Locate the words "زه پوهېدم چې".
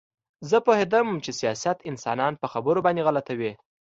0.49-1.31